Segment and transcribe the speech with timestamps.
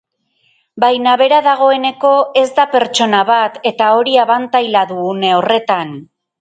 [0.83, 2.15] Baina bera dagoeneko
[2.45, 5.97] ez da pertsona bat eta hori abantaila du une horretan.